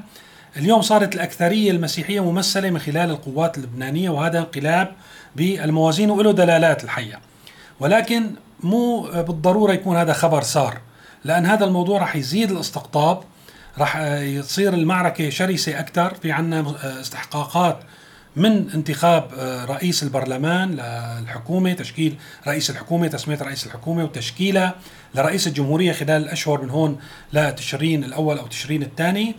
اليوم 0.58 0.82
صارت 0.82 1.16
الأكثرية 1.16 1.72
المسيحية 1.72 2.32
ممثلة 2.32 2.70
من 2.70 2.80
خلال 2.80 3.10
القوات 3.10 3.58
اللبنانية 3.58 4.10
وهذا 4.10 4.40
انقلاب 4.40 4.92
بالموازين 5.36 6.10
وله 6.10 6.32
دلالات 6.32 6.84
الحقيقة 6.84 7.20
ولكن 7.80 8.32
مو 8.64 9.02
بالضرورة 9.02 9.74
يكون 9.74 9.98
هذا 9.98 10.14
خبر 10.14 10.42
صار 10.42 10.78
لأن 11.24 11.46
هذا 11.46 11.66
الموضوع 11.66 12.02
رح 12.02 12.16
يزيد 12.16 12.52
الاستقطاب 12.52 13.20
رح 13.80 13.98
يصير 14.22 14.74
المعركة 14.74 15.30
شرسة 15.30 15.80
أكثر 15.80 16.14
في 16.14 16.32
عنا 16.32 16.76
استحقاقات 16.84 17.80
من 18.36 18.70
انتخاب 18.72 19.28
رئيس 19.70 20.04
البرلمان 20.04 20.72
للحكومة 21.22 21.74
تشكيل 21.74 22.16
رئيس 22.48 22.70
الحكومة 22.70 23.08
تسمية 23.08 23.38
رئيس 23.42 23.66
الحكومة 23.66 24.04
وتشكيلة 24.04 24.74
لرئيس 25.16 25.48
الجمهورية 25.48 25.92
خلال 25.92 26.24
الأشهر 26.24 26.62
من 26.62 26.70
هون 26.70 27.00
لتشرين 27.34 28.04
الأول 28.04 28.38
أو 28.38 28.48
تشرين 28.48 28.84
الثاني. 28.84 29.36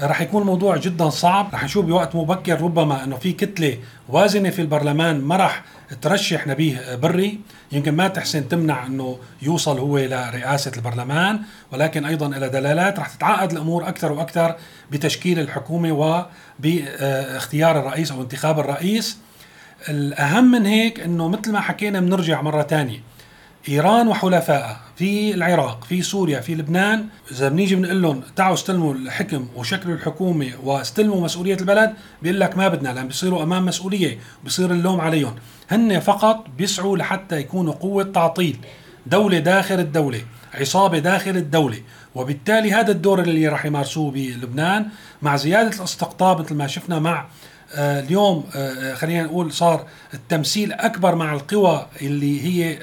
رح 0.00 0.20
يكون 0.20 0.42
الموضوع 0.42 0.76
جدا 0.76 1.10
صعب 1.10 1.54
رح 1.54 1.64
نشوف 1.64 1.84
بوقت 1.86 2.16
مبكر 2.16 2.60
ربما 2.60 3.04
إنه 3.04 3.16
في 3.16 3.32
كتلة 3.32 3.78
وازنة 4.08 4.50
في 4.50 4.62
البرلمان 4.62 5.20
ما 5.20 5.36
رح 5.36 5.62
ترشح 6.00 6.46
نبيه 6.46 6.94
بري. 6.94 7.40
يمكن 7.72 7.94
ما 7.94 8.08
تحسن 8.08 8.48
تمنع 8.48 8.86
إنه 8.86 9.18
يوصل 9.42 9.78
هو 9.78 9.98
لرئاسه 9.98 10.72
البرلمان 10.76 11.40
ولكن 11.72 12.04
أيضا 12.04 12.28
لها 12.28 12.48
دلالات. 12.48 12.98
رح 12.98 13.08
تتعقد 13.08 13.52
الأمور 13.52 13.88
أكثر 13.88 14.12
وأكثر 14.12 14.56
بتشكيل 14.90 15.38
الحكومة 15.38 15.92
وباختيار 15.92 17.78
الرئيس 17.80 18.12
أو 18.12 18.22
انتخاب 18.22 18.60
الرئيس. 18.60 19.18
الأهم 19.88 20.50
من 20.50 20.66
هيك 20.66 21.00
إنه 21.00 21.28
مثل 21.28 21.52
ما 21.52 21.60
حكينا 21.60 22.00
بنرجع 22.00 22.42
مرة 22.42 22.62
ثانية 22.62 23.00
إيران 23.68 24.08
وحلفائها 24.08 24.80
في 24.96 25.34
العراق 25.34 25.84
في 25.84 26.02
سوريا 26.02 26.40
في 26.40 26.54
لبنان. 26.54 27.06
إذا 27.30 27.48
بنيجي 27.48 27.74
بنقول 27.74 28.02
لهم 28.02 28.22
تعالوا 28.36 28.54
استلموا 28.54 28.94
الحكم 28.94 29.48
وشكلوا 29.56 29.94
الحكومة 29.94 30.52
واستلموا 30.62 31.20
مسؤولية 31.20 31.54
البلد 31.54 31.94
بيقول 32.22 32.40
لك 32.40 32.56
ما 32.56 32.68
بدنا 32.68 32.88
لأن 32.88 33.06
بيصيروا 33.06 33.42
أمام 33.42 33.66
مسؤولية 33.66 34.18
بيصير 34.44 34.70
اللوم 34.70 35.00
عليهم. 35.00 35.34
هن 35.70 36.00
فقط 36.00 36.46
بيسعوا 36.58 36.96
لحتى 36.96 37.36
يكونوا 37.36 37.72
قوة 37.72 38.04
تعطيل 38.04 38.56
دولة 39.06 39.38
داخل 39.38 39.80
الدولة 39.80 40.20
عصابة 40.54 40.98
داخل 40.98 41.36
الدولة. 41.36 41.78
وبالتالي 42.14 42.72
هذا 42.72 42.92
الدور 42.92 43.20
اللي 43.20 43.48
راح 43.48 43.66
يمارسوه 43.66 44.10
بلبنان 44.10 44.88
مع 45.22 45.36
زيادة 45.36 45.76
الاستقطاب 45.76 46.40
مثل 46.40 46.54
ما 46.54 46.66
شفنا 46.66 46.98
مع 46.98 47.26
اليوم 47.74 48.44
آه، 48.56 48.94
خلينا 48.94 49.22
نقول 49.22 49.52
صار 49.52 49.86
التمثيل 50.14 50.72
أكبر 50.72 51.14
مع 51.14 51.34
القوى 51.34 51.86
اللي 52.02 52.42
هي 52.42 52.78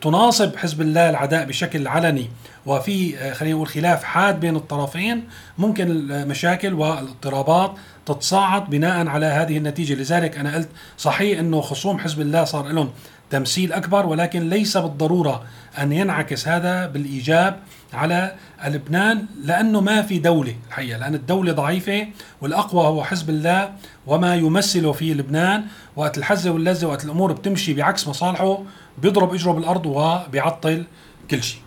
تناصب 0.00 0.56
حزب 0.56 0.80
الله 0.80 1.10
العداء 1.10 1.44
بشكل 1.44 1.88
علني. 1.88 2.30
وفي 2.66 3.32
خلينا 3.34 3.54
نقول 3.54 3.68
خلاف 3.68 4.04
حاد 4.04 4.40
بين 4.40 4.56
الطرفين 4.56 5.28
ممكن 5.58 5.90
المشاكل 5.90 6.74
والاضطرابات 6.74 7.74
تتصاعد 8.06 8.70
بناء 8.70 9.06
على 9.06 9.26
هذه 9.26 9.56
النتيجة. 9.56 9.94
لذلك 9.94 10.38
أنا 10.38 10.54
قلت 10.54 10.68
صحيح 10.98 11.38
إنه 11.38 11.60
خصوم 11.60 11.98
حزب 11.98 12.20
الله 12.20 12.44
صار 12.44 12.68
لهم 12.68 12.90
تمثيل 13.30 13.72
أكبر 13.72 14.06
ولكن 14.06 14.48
ليس 14.48 14.76
بالضرورة 14.76 15.44
أن 15.78 15.92
ينعكس 15.92 16.48
هذا 16.48 16.86
بالإيجاب 16.86 17.60
على 17.94 18.34
لبنان 18.66 19.26
لأنه 19.44 19.80
ما 19.80 20.02
في 20.02 20.18
دولة 20.18 20.54
الحقيقة 20.68 20.98
لأن 20.98 21.14
الدولة 21.14 21.52
ضعيفة 21.52 22.06
والأقوى 22.40 22.86
هو 22.86 23.04
حزب 23.04 23.30
الله 23.30 23.72
وما 24.06 24.34
يمثله 24.36 24.92
في 24.92 25.14
لبنان 25.14 25.64
وقت 25.96 26.18
الحزة 26.18 26.50
واللزه 26.50 26.88
وقت 26.88 27.04
الأمور 27.04 27.32
بتمشي 27.32 27.74
بعكس 27.74 28.08
مصالحه 28.08 28.58
بيضرب 28.98 29.34
إجره 29.34 29.52
بالأرض 29.52 29.86
وبيعطل 29.86 30.84
كل 31.30 31.42
شيء. 31.42 31.60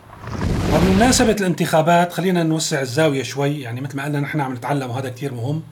وبمناسبة 0.74 1.36
الانتخابات 1.40 2.12
خلينا 2.12 2.42
نوسع 2.42 2.80
الزاوية 2.80 3.22
شوي 3.22 3.60
يعني 3.60 3.80
مثل 3.80 3.96
ما 3.96 4.04
قلنا 4.04 4.20
نحن 4.20 4.40
عم 4.40 4.54
نتعلم 4.54 4.90
وهذا 4.90 5.08
كثير 5.08 5.34
مهم 5.34 5.62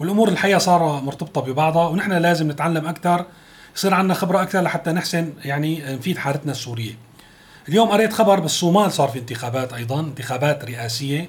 والأمور 0.00 0.28
الحقيقة 0.28 0.58
صار 0.58 1.00
مرتبطة 1.00 1.40
ببعضها 1.40 1.88
ونحن 1.88 2.12
لازم 2.12 2.50
نتعلم 2.50 2.86
أكثر 2.86 3.26
يصير 3.76 3.94
عندنا 3.94 4.14
خبرة 4.14 4.42
أكثر 4.42 4.60
لحتى 4.60 4.92
نحسن 4.92 5.32
يعني 5.44 5.94
نفيد 5.94 6.18
حالتنا 6.18 6.52
السورية. 6.52 6.92
اليوم 7.68 7.88
قريت 7.88 8.12
خبر 8.12 8.40
بالصومال 8.40 8.92
صار 8.92 9.08
في 9.08 9.18
انتخابات 9.18 9.72
أيضا 9.72 10.00
انتخابات 10.00 10.64
رئاسية. 10.64 11.28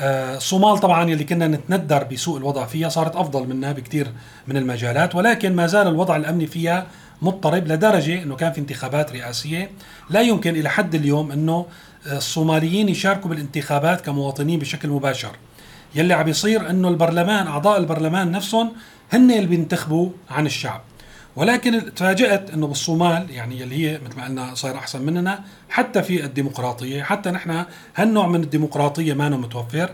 آه، 0.00 0.36
الصومال 0.36 0.78
طبعا 0.78 1.10
يلي 1.10 1.24
كنا 1.24 1.48
نتندر 1.48 2.04
بسوء 2.04 2.38
الوضع 2.38 2.66
فيها 2.66 2.88
صارت 2.88 3.16
أفضل 3.16 3.48
منا 3.48 3.72
بكثير 3.72 4.08
من 4.46 4.56
المجالات 4.56 5.14
ولكن 5.14 5.56
ما 5.56 5.66
زال 5.66 5.88
الوضع 5.88 6.16
الأمني 6.16 6.46
فيها 6.46 6.86
مضطرب 7.22 7.68
لدرجة 7.68 8.22
إنه 8.22 8.36
كان 8.36 8.52
في 8.52 8.58
انتخابات 8.60 9.12
رئاسية. 9.12 9.70
لا 10.10 10.20
يمكن 10.20 10.56
إلى 10.56 10.68
حد 10.68 10.94
اليوم 10.94 11.32
إنه 11.32 11.66
الصوماليين 12.06 12.88
يشاركوا 12.88 13.30
بالانتخابات 13.30 14.00
كمواطنين 14.00 14.58
بشكل 14.58 14.88
مباشر. 14.88 15.36
يلي 15.94 16.14
عم 16.14 16.28
يصير 16.28 16.70
إنه 16.70 16.88
البرلمان 16.88 17.46
أعضاء 17.46 17.78
البرلمان 17.78 18.30
نفسهم 18.30 18.72
هن 19.12 19.30
اللي 19.30 19.46
بينتخبوا 19.46 20.10
عن 20.30 20.46
الشعب. 20.46 20.80
ولكن 21.36 21.94
تفاجأت 21.94 22.50
إنه 22.50 22.66
بالصومال 22.66 23.30
يعني 23.30 23.62
اللي 23.62 23.86
هي 23.86 24.00
مثل 24.04 24.16
ما 24.16 24.24
قلنا 24.24 24.54
صاير 24.54 24.74
أحسن 24.74 25.02
مننا 25.02 25.44
حتى 25.68 26.02
في 26.02 26.24
الديمقراطية 26.24 27.02
حتى 27.02 27.30
نحن 27.30 27.64
هالنوع 27.96 28.26
من 28.26 28.42
الديمقراطية 28.42 29.14
ما 29.14 29.28
متوفر. 29.28 29.90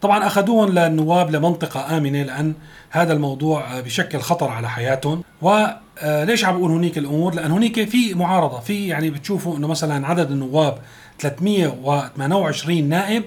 طبعا 0.00 0.26
اخذوهم 0.26 0.68
للنواب 0.68 1.30
لمنطقة 1.30 1.96
آمنة 1.96 2.22
لأن 2.22 2.54
هذا 2.90 3.12
الموضوع 3.12 3.80
بشكل 3.80 4.20
خطر 4.20 4.48
على 4.48 4.70
حياتهم. 4.70 5.22
وليش 5.42 6.44
عم 6.44 6.58
بقول 6.58 6.70
هنيك 6.70 6.98
الأمور؟ 6.98 7.34
لأن 7.34 7.50
هنيك 7.50 7.88
في 7.88 8.14
معارضة 8.14 8.60
في 8.60 8.88
يعني 8.88 9.10
بتشوفوا 9.10 9.56
إنه 9.56 9.68
مثلا 9.68 10.06
عدد 10.06 10.30
النواب 10.30 10.78
328 11.18 12.84
نائب 12.88 13.22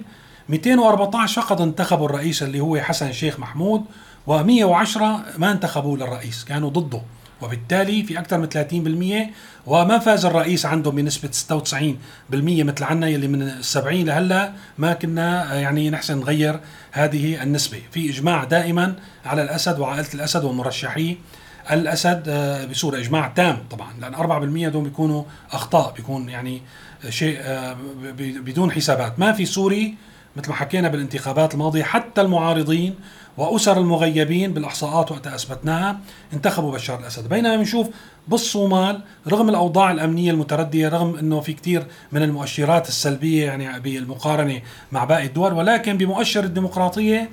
214 0.50 1.42
فقط 1.42 1.62
انتخبوا 1.62 2.06
الرئيس 2.06 2.44
اللي 2.44 2.60
هو 2.60 2.78
حسن 2.78 3.12
شيخ 3.12 3.40
محمود 3.40 3.86
و110 4.28 4.98
ما 5.38 5.52
انتخبوا 5.52 5.98
للرئيس 5.98 6.46
كانوا 6.46 6.70
ضده. 6.70 7.02
وبالتالي 7.42 8.04
في 8.04 8.20
أكثر 8.20 8.38
من 8.38 9.30
30% 9.30 9.34
وما 9.68 10.00
فاز 10.00 10.26
الرئيس 10.26 10.66
عنده 10.66 10.92
بنسبة 10.92 11.30
96% 11.32 11.84
مثل 12.32 12.84
عنا 12.84 13.08
يلي 13.08 13.28
من 13.28 13.62
70 13.62 14.02
لهلأ 14.02 14.54
ما 14.78 14.94
كنا 14.94 15.56
يعني 15.56 15.90
نحسن 15.90 16.18
نغير 16.18 16.60
هذه 16.92 17.44
النسبة. 17.44 17.82
في 17.92 18.10
إجماع 18.10 18.44
دائما 18.44 18.96
على 19.26 19.44
الأسد 19.44 19.80
وعائلة 19.80 20.08
الأسد 20.14 20.44
ومرشحيه 20.44 21.16
الأسد 21.72 22.24
آه، 22.28 22.66
بصورة 22.66 22.98
إجماع 22.98 23.28
تام 23.28 23.58
طبعا 23.72 23.94
لأن 24.02 24.16
4% 24.16 24.70
دول 24.70 24.84
بيكونوا 24.84 25.24
أخطاء 25.52 25.94
بيكون 25.94 26.30
يعني 26.30 26.62
شيء 27.10 27.38
آه، 27.42 27.78
بدون 28.18 28.72
حسابات. 28.72 29.20
ما 29.20 29.32
في 29.32 29.46
سوري 29.46 29.96
مثل 30.36 30.50
ما 30.50 30.56
حكينا 30.56 30.88
بالانتخابات 30.88 31.54
الماضية 31.54 31.84
حتى 31.84 32.22
المعارضين 32.22 32.96
وأسر 33.38 33.78
المغيبين 33.78 34.54
بالإحصاءات 34.54 35.12
وقت 35.12 35.28
أثبتناها 35.28 36.00
انتخبوا 36.34 36.74
بشار 36.74 37.00
الأسد. 37.00 37.30
بينما 37.30 37.56
بنشوف 37.56 37.88
بالصومال 38.28 39.02
رغم 39.28 39.50
الأوضاع 39.50 39.92
الأمنية 39.92 40.32
المتردية 40.32 40.90
رغم 40.90 41.16
أنه 41.18 41.42
في 41.42 41.54
كثير 41.54 41.86
من 42.12 42.24
المؤشرات 42.24 42.88
السلبية 42.88 43.46
يعني 43.46 43.80
بالمقارنة 43.80 44.62
مع 44.92 45.04
باقي 45.04 45.26
الدول 45.26 45.54
ولكن 45.54 45.98
بمؤشر 45.98 46.44
الديمقراطية 46.44 47.30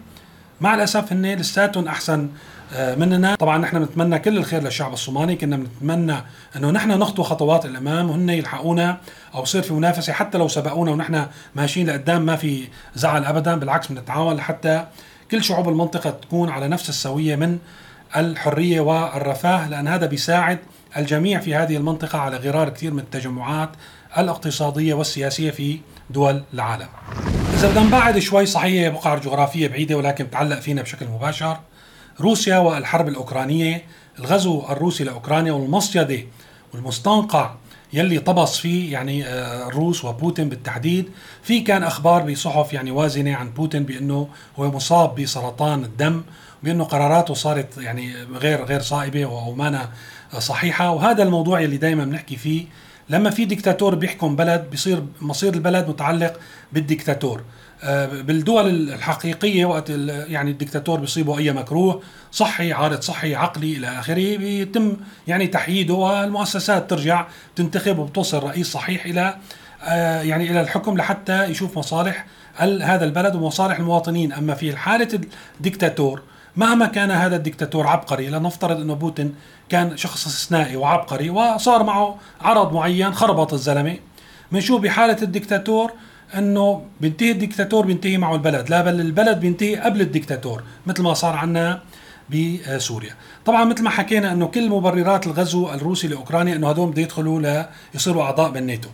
مع 0.61 0.75
الأسف 0.75 1.12
هن 1.12 1.26
لساتهم 1.26 1.88
أحسن 1.88 2.28
آه، 2.75 2.94
مننا. 2.94 3.34
طبعا 3.34 3.58
نحن 3.58 3.78
بنتمنى 3.78 4.18
كل 4.18 4.37
الخير 4.37 4.62
للشعب 4.62 4.92
الصومالي 4.92 5.37
كنا 5.37 5.56
بنتمنى 5.56 6.16
إنه 6.56 6.70
نحن 6.70 6.90
نخطو 6.90 7.23
خطوات 7.23 7.64
الإمام 7.64 8.11
وهن 8.11 8.28
يلحقونا 8.28 9.00
أو 9.34 9.42
يصير 9.42 9.62
في 9.62 9.75
منافسة 9.75 10.12
حتى 10.12 10.38
لو 10.38 10.49
سبقونا 10.49 10.90
ونحن 10.90 11.26
ماشيين 11.54 11.88
لقدام 11.90 12.23
ما 12.23 12.37
في 12.37 12.68
زعل 12.94 13.25
ابدا 13.25 13.54
بالعكس 13.54 13.87
بنتعاون 13.87 14.37
لحتى 14.37 14.87
كل 15.30 15.44
شعوب 15.44 15.68
المنطقة 15.68 16.10
تكون 16.10 16.50
على 16.50 16.68
نفس 16.68 16.88
السوية 16.88 17.36
من 17.36 17.58
الحرية 18.16 18.80
والرفاه 18.80 19.68
لأن 19.68 19.88
هذا 19.88 20.06
بيساعد 20.06 20.58
الجميع 20.96 21.40
في 21.40 21.54
هذه 21.54 21.76
المنطقة 21.76 22.18
على 22.18 22.36
غرار 22.36 22.68
كثير 22.68 22.92
من 22.92 22.98
التجمعات 22.98 23.70
الاقتصادية 24.18 24.94
والسياسية 24.94 25.50
في 25.50 25.80
دول 26.10 26.42
العالم. 26.54 26.88
إذا 27.54 27.70
بدنا 27.70 27.82
نبعد 27.82 28.18
شوي 28.18 28.46
صحيح 28.46 28.92
بقعة 28.92 29.20
جغرافية 29.20 29.68
بعيدة 29.68 29.96
ولكن 29.96 30.24
بتعلق 30.24 30.60
فينا 30.60 30.82
بشكل 30.82 31.06
مباشر. 31.06 31.56
روسيا 32.20 32.58
والحرب 32.58 33.08
الأوكرانية 33.08 33.84
الغزو 34.18 34.64
الروسي 34.70 35.04
لأوكرانيا 35.04 35.52
والمصيدة 35.52 36.20
والمستنقع 36.74 37.54
يلي 37.94 38.18
طبس 38.18 38.58
فيه 38.58 38.92
يعني 38.92 39.26
آه، 39.26 39.68
الروس 39.68 40.04
وبوتين 40.04 40.48
بالتحديد. 40.48 41.10
في 41.42 41.60
كان 41.60 41.82
أخبار 41.82 42.22
بصحف 42.22 42.72
يعني 42.72 42.90
وازنة 42.90 43.34
عن 43.34 43.50
بوتين 43.50 43.82
بأنه 43.84 44.28
هو 44.58 44.70
مصاب 44.70 45.20
بسرطان 45.20 45.84
الدم 45.84 46.22
بأنه 46.62 46.84
قراراته 46.84 47.34
صارت 47.34 47.78
يعني 47.78 48.14
غير 48.34 48.64
غير 48.64 48.80
صائبة 48.80 49.24
أو 49.24 49.54
مانا 49.54 49.88
صحيحة. 50.38 50.90
وهذا 50.90 51.22
الموضوع 51.22 51.60
اللي 51.60 51.76
دائما 51.76 52.04
بنحكي 52.04 52.36
فيه. 52.36 52.64
لما 53.10 53.30
في 53.30 53.44
ديكتاتور 53.44 53.94
بيحكم 53.94 54.36
بلد 54.36 54.70
بيصير 54.70 55.02
مصير 55.20 55.54
البلد 55.54 55.88
متعلق 55.88 56.40
بالديكتاتور. 56.72 57.38
آه، 57.38 57.44
بالدول 58.22 58.90
الحقيقية 58.92 59.64
وقت 59.64 59.90
يعني 60.28 60.50
الدكتاتور 60.50 61.00
بيصيبه 61.00 61.38
أي 61.38 61.52
مكروه 61.52 62.02
صحي 62.32 62.72
عارض 62.72 63.00
صحي 63.00 63.34
عقلي 63.34 63.76
إلى 63.76 63.86
آخره 63.86 64.36
بيتم 64.36 64.96
يعني 65.26 65.46
تحييده 65.46 65.94
والمؤسسات 65.94 66.90
ترجع 66.90 67.26
تنتخب 67.56 67.98
وبتوصل 67.98 68.42
رئيس 68.42 68.72
صحيح 68.72 69.06
إلى 69.06 69.36
آه، 69.82 70.22
يعني 70.22 70.50
إلى 70.50 70.60
الحكم 70.60 70.96
لحتى 70.96 71.44
يشوف 71.44 71.78
مصالح 71.78 72.26
هذا 72.58 73.04
البلد 73.04 73.34
ومصالح 73.34 73.78
المواطنين. 73.78 74.32
أما 74.32 74.54
في 74.54 74.76
حالة 74.76 75.20
الدكتاتور 75.60 76.22
مهما 76.56 76.86
كان 76.86 77.10
هذا 77.10 77.36
الدكتاتور 77.36 77.86
عبقري 77.86 78.28
لنفترض 78.28 78.80
أنه 78.80 78.94
بوتين 78.94 79.34
كان 79.68 79.96
شخص 79.96 80.26
استثنائي 80.26 80.76
وعبقري 80.76 81.30
وصار 81.30 81.82
معه 81.82 82.18
عرض 82.40 82.72
معين 82.72 83.14
خربط 83.14 83.52
الزلمة. 83.52 83.96
بنشوف 84.52 84.80
بحالة 84.80 85.22
الدكتاتور 85.22 85.92
إنه 86.38 86.82
بينتهي 87.00 87.30
الدكتاتور 87.30 87.86
بينتهي 87.86 88.18
معه 88.18 88.34
البلد. 88.34 88.70
لا 88.70 88.82
بل 88.82 89.00
البلد 89.00 89.40
بينتهي 89.40 89.76
قبل 89.76 90.00
الدكتاتور 90.00 90.62
مثل 90.86 91.02
ما 91.02 91.14
صار 91.14 91.36
عنا 91.36 91.82
بسوريا. 92.30 93.14
طبعا 93.44 93.64
مثل 93.64 93.82
ما 93.82 93.90
حكينا 93.90 94.32
إنه 94.32 94.46
كل 94.46 94.68
مبررات 94.68 95.26
الغزو 95.26 95.70
الروسي 95.70 96.08
لأوكرانيا 96.08 96.56
إنه 96.56 96.70
هدول 96.70 96.90
بده 96.90 97.02
يدخلوا 97.02 97.64
ليصيروا 97.94 98.22
أعضاء 98.22 98.50
بالناتو 98.50 98.88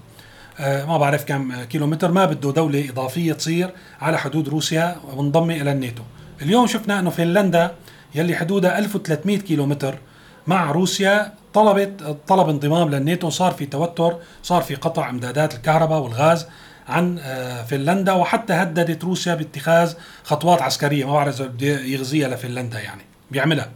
آه 0.60 0.84
ما 0.84 0.98
بعرف 0.98 1.24
كم 1.24 1.62
كيلومتر 1.64 2.12
ما 2.12 2.24
بده 2.24 2.52
دولة 2.52 2.88
إضافية 2.90 3.32
تصير 3.32 3.70
على 4.00 4.18
حدود 4.18 4.48
روسيا 4.48 4.96
منضمة 5.16 5.54
إلى 5.54 5.72
الناتو. 5.72 6.02
اليوم 6.42 6.66
شفنا 6.66 6.98
أنه 6.98 7.10
فنلندا 7.10 7.74
يلي 8.14 8.36
حدودها 8.36 8.78
1300 8.78 9.38
كيلومتر 9.38 9.98
مع 10.46 10.70
روسيا 10.70 11.32
طلبت 11.54 12.16
طلب 12.28 12.48
انضمام 12.48 12.90
للناتو. 12.90 13.30
صار 13.30 13.52
في 13.52 13.66
توتر 13.66 14.16
صار 14.42 14.62
في 14.62 14.74
قطع 14.74 15.10
إمدادات 15.10 15.54
الكهرباء 15.54 16.00
والغاز. 16.00 16.46
عن 16.90 17.18
آه، 17.18 17.62
فنلندا 17.62 18.12
وحتى 18.12 18.52
هددت 18.52 19.04
روسيا 19.04 19.34
باتخاذ 19.34 19.94
خطوات 20.24 20.62
عسكرية. 20.62 21.04
ما 21.04 21.12
بعرف 21.12 21.40
إذا 21.40 21.46
بده 21.46 21.80
يغزيها 21.80 22.28
لفنلندا 22.28 22.80
يعني. 22.80 23.02
بيعملها. 23.30 23.70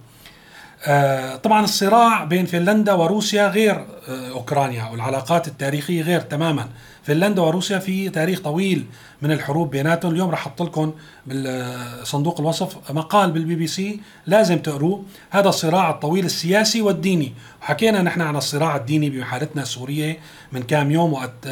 آه، 0.86 1.36
طبعا 1.36 1.64
الصراع 1.64 2.24
بين 2.24 2.46
فنلندا 2.46 2.92
وروسيا 2.92 3.48
غير 3.48 3.84
آه، 4.08 4.30
أوكرانيا 4.30 4.84
والعلاقات 4.84 5.48
التاريخية 5.48 6.02
غير 6.02 6.20
تماما. 6.20 6.68
فنلندا 7.04 7.42
وروسيا 7.42 7.78
في 7.78 8.08
تاريخ 8.08 8.40
طويل 8.40 8.84
من 9.22 9.32
الحروب 9.32 9.70
بيناتهم. 9.70 10.12
اليوم 10.12 10.30
رح 10.30 10.38
أحط 10.38 10.62
لكم 10.62 10.92
بالصندوق 11.26 12.40
الوصف 12.40 12.90
مقال 12.90 13.30
بالبي 13.32 13.54
بي 13.54 13.66
سي 13.66 14.00
لازم 14.26 14.58
تقروه. 14.58 15.04
هذا 15.30 15.48
الصراع 15.48 15.90
الطويل 15.90 16.24
السياسي 16.24 16.82
والديني. 16.82 17.32
وحكينا 17.62 18.02
نحن 18.02 18.20
عن 18.20 18.36
الصراع 18.36 18.76
الديني 18.76 19.10
بحالتنا 19.10 19.62
السورية 19.62 20.18
من 20.52 20.62
كام 20.62 20.90
يوم 20.90 21.12
وقت 21.12 21.48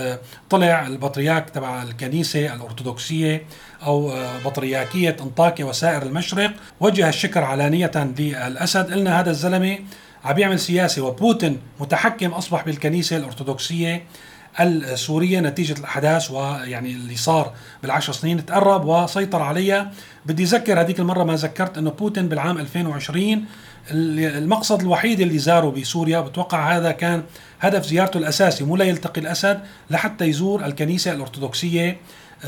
طلع 0.50 0.86
البطرياك 0.86 1.50
تبع 1.50 1.82
الكنيسة 1.82 2.54
الأرثوذكسية 2.54 3.46
أو 3.82 4.14
بطرياكية 4.44 5.16
أنطاكيا 5.20 5.64
وسائر 5.64 6.02
المشرق. 6.02 6.52
وجه 6.80 7.08
الشكر 7.08 7.44
علانية 7.44 7.90
للأسد. 8.18 8.92
قلنا 8.92 9.20
هذا 9.20 9.30
الزلمة 9.30 9.78
عم 10.24 10.38
يعمل 10.38 10.60
سياسة 10.60 11.02
وبوتين 11.02 11.58
متحكم 11.80 12.30
أصبح 12.30 12.64
بالكنيسة 12.64 13.16
الأرثوذكسية. 13.16 14.04
السورية 14.60 15.40
نتيجة 15.40 15.78
الأحداث 15.78 16.30
ويعني 16.30 16.92
اللي 16.92 17.16
صار 17.16 17.52
بالعشر 17.82 18.12
سنين 18.12 18.46
تقرب 18.46 18.84
وسيطر 18.84 19.42
عليها. 19.42 19.92
بدي 20.26 20.42
أذكر 20.42 20.80
هذيك 20.80 21.00
المرة 21.00 21.24
ما 21.24 21.36
ذكرت 21.36 21.78
إنه 21.78 21.90
بوتين 21.90 22.28
بالعام 22.28 22.58
2020 22.58 23.44
المقصد 23.90 24.80
الوحيد 24.80 25.20
اللي 25.20 25.38
زاره 25.38 25.70
بسوريا 25.70 26.20
بتوقع 26.20 26.76
هذا 26.76 26.92
كان 26.92 27.22
هدف 27.60 27.86
زيارته 27.86 28.18
الأساسي 28.18 28.64
مو 28.64 28.76
ليلتقي 28.76 29.20
الأسد 29.20 29.60
لحتى 29.90 30.24
يزور 30.24 30.64
الكنيسة 30.64 31.12
الأرثوذكسية 31.12 31.96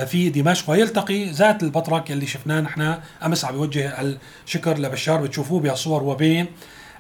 في 0.07 0.31
دمشق. 0.31 0.71
ويلتقي 0.71 1.25
ذات 1.25 1.63
البطرك 1.63 2.11
اللي 2.11 2.27
شفناه 2.27 2.61
نحن 2.61 2.99
أمس 3.25 3.45
عم 3.45 3.55
يوجه 3.55 4.17
الشكر 4.47 4.79
لبشار 4.79 5.23
بتشوفوه 5.23 5.61
بهالصور 5.61 6.03
وبين. 6.03 6.47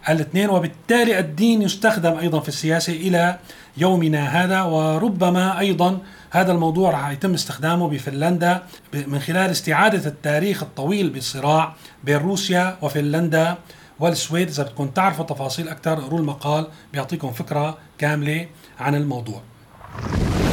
الاثنين 0.08 0.50
وبالتالي 0.50 1.18
الدين 1.18 1.62
يستخدم 1.62 2.18
أيضا 2.18 2.40
في 2.40 2.48
السياسة 2.48 2.92
إلى 2.92 3.38
يومنا 3.76 4.44
هذا 4.44 4.62
وربما 4.62 5.58
أيضا 5.58 5.98
هذا 6.30 6.52
الموضوع 6.52 6.90
راح 6.90 7.10
يتم 7.10 7.34
استخدامه 7.34 7.88
بفنلندا 7.88 8.62
من 8.94 9.18
خلال 9.18 9.50
استعادة 9.50 10.08
التاريخ 10.08 10.62
الطويل 10.62 11.10
بالصراع 11.10 11.74
بين 12.04 12.16
روسيا 12.16 12.76
وفنلندا 12.82 13.56
والسويد 14.00 14.48
إذا 14.48 14.62
بدكم 14.62 14.88
تعرفوا 14.88 15.24
تفاصيل 15.24 15.68
أكثر 15.68 15.92
اقروا 15.92 16.18
المقال 16.18 16.66
بيعطيكم 16.92 17.32
فكرة 17.32 17.78
كاملة 17.98 18.46
عن 18.80 18.94
الموضوع. 18.94 19.42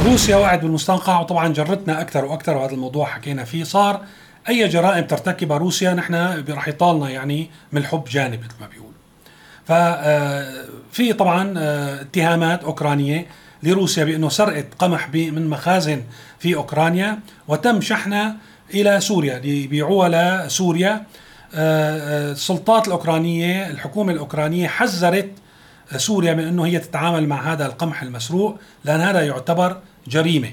روسيا 0.04 0.36
وقعت 0.36 0.62
بالمستنقع 0.62 1.20
وطبعا 1.20 1.48
جرتنا 1.48 2.00
أكثر 2.00 2.24
وأكثر 2.24 2.56
وهذا 2.56 2.72
الموضوع 2.72 3.06
حكينا 3.06 3.44
فيه 3.44 3.64
صار 3.64 4.00
أي 4.48 4.68
جرائم 4.68 5.04
ترتكبها 5.04 5.58
روسيا 5.58 5.94
نحن 5.94 6.44
رح 6.48 6.68
يطالنا 6.68 7.10
يعني 7.10 7.50
من 7.72 7.80
الحب 7.80 8.04
جانب 8.04 8.40
مثل 8.40 8.54
ما 8.60 8.66
بيقول. 8.66 8.81
ففي 9.66 11.12
طبعا 11.18 11.54
اتهامات 12.00 12.64
أوكرانية 12.64 13.26
لروسيا 13.62 14.04
بأنه 14.04 14.28
سرقت 14.28 14.66
قمح 14.78 15.08
من 15.14 15.50
مخازن 15.50 16.02
في 16.38 16.54
أوكرانيا 16.54 17.18
وتم 17.48 17.80
شحنها 17.80 18.36
إلى 18.74 19.00
سوريا 19.00 19.38
ليبيعوها 19.38 20.46
لسوريا. 20.46 21.04
السلطات 21.54 22.86
الأوكرانية 22.86 23.70
الحكومة 23.70 24.12
الأوكرانية 24.12 24.68
حذرت 24.68 25.30
سوريا 25.96 26.34
من 26.34 26.44
أنه 26.44 26.66
هي 26.66 26.78
تتعامل 26.78 27.28
مع 27.28 27.52
هذا 27.52 27.66
القمح 27.66 28.02
المسروق 28.02 28.58
لأن 28.84 29.00
هذا 29.00 29.20
يعتبر 29.20 29.76
جريمة. 30.08 30.50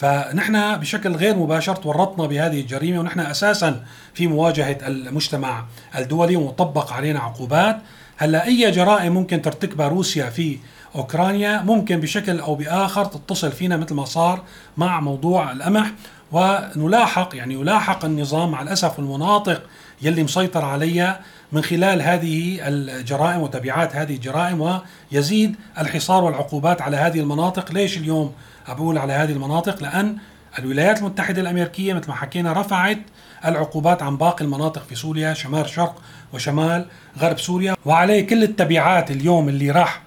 فنحن 0.00 0.76
بشكل 0.76 1.16
غير 1.16 1.36
مباشر 1.36 1.76
تورطنا 1.76 2.26
بهذه 2.26 2.60
الجريمة 2.60 3.00
ونحن 3.00 3.20
أساسا 3.20 3.84
في 4.14 4.26
مواجهة 4.26 4.78
المجتمع 4.86 5.64
الدولي 5.98 6.36
ومطبق 6.36 6.92
علينا 6.92 7.20
عقوبات. 7.20 7.78
هلأ 8.16 8.46
أي 8.46 8.70
جرائم 8.70 9.12
ممكن 9.14 9.42
ترتكبها 9.42 9.88
روسيا 9.88 10.30
في 10.30 10.58
أوكرانيا 10.94 11.62
ممكن 11.62 12.00
بشكل 12.00 12.40
أو 12.40 12.54
بآخر 12.54 13.04
تتصل 13.04 13.52
فينا 13.52 13.76
مثل 13.76 13.94
ما 13.94 14.04
صار 14.04 14.42
مع 14.76 15.00
موضوع 15.00 15.52
القمح 15.52 15.92
ونلاحق 16.32 17.36
يعني 17.36 17.54
يلاحق 17.54 18.04
النظام 18.04 18.50
مع 18.50 18.62
الأسف 18.62 18.98
المناطق 18.98 19.62
يلي 20.02 20.22
مسيطر 20.22 20.64
عليها 20.64 21.20
من 21.52 21.62
خلال 21.62 22.02
هذه 22.02 22.58
الجرائم 22.68 23.40
وتبعات 23.40 23.96
هذه 23.96 24.14
الجرائم 24.14 24.80
ويزيد 25.12 25.56
الحصار 25.78 26.24
والعقوبات 26.24 26.82
على 26.82 26.96
هذه 26.96 27.20
المناطق. 27.20 27.72
ليش 27.72 27.96
اليوم 27.98 28.32
أقول 28.66 28.98
على 28.98 29.12
هذه 29.12 29.32
المناطق؟ 29.32 29.82
لأن 29.82 30.16
الولايات 30.58 30.98
المتحدة 30.98 31.40
الأمريكية 31.40 31.92
مثل 31.92 32.08
ما 32.08 32.14
حكينا 32.14 32.52
رفعت 32.52 32.98
العقوبات 33.44 34.02
عن 34.02 34.16
باقي 34.16 34.44
المناطق 34.44 34.82
في 34.88 34.94
سوريا 34.94 35.34
شمال 35.34 35.68
شرق 35.68 36.02
وشمال 36.32 36.86
غرب 37.18 37.38
سوريا. 37.38 37.76
وعليه 37.84 38.26
كل 38.26 38.42
التبعات 38.42 39.10
اليوم 39.10 39.48
اللي 39.48 39.70
راح 39.70 40.02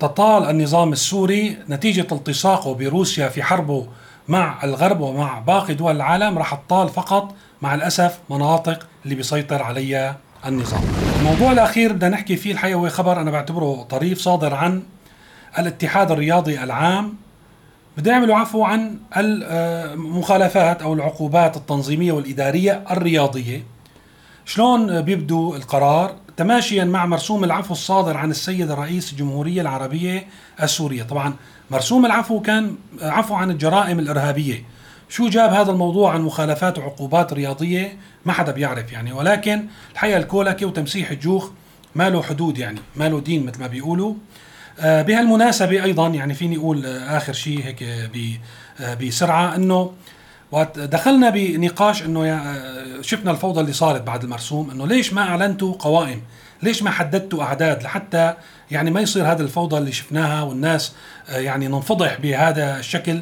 تطال 0.00 0.50
النظام 0.50 0.92
السوري 0.92 1.58
نتيجة 1.68 2.06
التصاقه 2.12 2.74
بروسيا 2.74 3.28
في 3.28 3.42
حربه 3.42 3.86
مع 4.28 4.64
الغرب 4.64 5.00
ومع 5.00 5.38
باقي 5.38 5.74
دول 5.74 5.96
العالم. 5.96 6.38
راح 6.38 6.54
تطال 6.54 6.88
فقط 6.88 7.34
مع 7.62 7.74
الأسف 7.74 8.18
مناطق 8.30 8.86
اللي 9.04 9.14
بيسيطر 9.14 9.62
عليها 9.62 10.16
النظام. 10.46 10.82
الموضوع 11.18 11.52
الأخير 11.52 11.92
بدنا 11.92 12.10
نحكي 12.10 12.36
فيه 12.36 12.52
الحقيقة 12.52 12.76
هو 12.76 12.88
خبر 12.88 13.20
أنا 13.20 13.30
بعتبره 13.30 13.82
طريف 13.82 14.18
صادر 14.18 14.54
عن 14.54 14.82
الاتحاد 15.58 16.10
الرياضي 16.10 16.62
العام. 16.64 17.14
بده 17.96 18.12
يعملوا 18.12 18.36
عفو 18.36 18.64
عن 18.64 18.96
المخالفات 19.16 20.82
أو 20.82 20.94
العقوبات 20.94 21.56
التنظيمية 21.56 22.12
والإدارية 22.12 22.84
الرياضية. 22.90 23.62
شلون 24.44 25.00
بيبدو 25.00 25.54
القرار؟ 25.54 26.14
تماشيا 26.36 26.84
مع 26.84 27.06
مرسوم 27.06 27.44
العفو 27.44 27.72
الصادر 27.72 28.16
عن 28.16 28.30
السيد 28.30 28.70
رئيس 28.70 29.12
الجمهوريه 29.12 29.60
العربية 29.60 30.26
السورية. 30.62 31.02
طبعا 31.02 31.34
مرسوم 31.70 32.06
العفو 32.06 32.40
كان 32.40 32.76
عفو 33.02 33.34
عن 33.34 33.50
الجرائم 33.50 33.98
الإرهابية. 33.98 34.64
شو 35.08 35.28
جاب 35.28 35.52
هذا 35.52 35.70
الموضوع 35.70 36.12
عن 36.12 36.22
مخالفات 36.22 36.78
وعقوبات 36.78 37.32
رياضية؟ 37.32 37.98
ما 38.24 38.32
حدا 38.32 38.52
بيعرف 38.52 38.92
يعني. 38.92 39.12
ولكن 39.12 39.66
الحقيقة 39.92 40.18
الكولكه 40.18 40.66
وتمسيح 40.66 41.10
الجوخ 41.10 41.50
ما 41.94 42.10
له 42.10 42.22
حدود 42.22 42.58
يعني 42.58 42.80
ما 42.96 43.08
له 43.08 43.20
دين 43.20 43.46
مثل 43.46 43.60
ما 43.60 43.66
بيقولوا. 43.66 44.14
آه، 44.80 45.02
بهالمناسبة 45.02 45.84
أيضا 45.84 46.08
يعني 46.08 46.34
فيني 46.34 46.56
أقول 46.56 46.86
آخر 46.86 47.32
شيء 47.32 47.64
هيك 47.64 47.82
آه، 48.80 48.94
بسرعة 48.94 49.54
أنه 49.54 49.92
وقت 50.52 50.78
دخلنا 50.78 51.30
بنقاش 51.30 52.02
إنه 52.02 52.52
شفنا 53.00 53.30
الفوضى 53.30 53.60
اللي 53.60 53.72
صارت 53.72 54.02
بعد 54.02 54.24
المرسوم 54.24 54.70
إنه 54.70 54.86
ليش 54.86 55.12
ما 55.12 55.22
أعلنتوا 55.22 55.74
قوائم؟ 55.78 56.22
ليش 56.62 56.82
ما 56.82 56.90
حددتوا 56.90 57.42
أعداد 57.42 57.82
لحتى 57.82 58.34
يعني 58.70 58.90
ما 58.90 59.00
يصير 59.00 59.32
هذه 59.32 59.40
الفوضى 59.40 59.78
اللي 59.78 59.92
شفناها 59.92 60.42
والناس 60.42 60.92
يعني 61.28 61.68
ننفضح 61.68 62.20
بهذا 62.20 62.78
الشكل 62.78 63.20